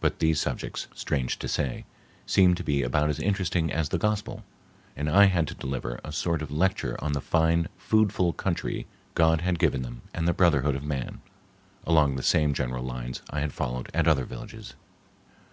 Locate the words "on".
7.02-7.12